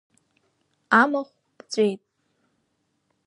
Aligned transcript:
Амахә 1.01 1.35
ԥҵәеит… 1.57 2.01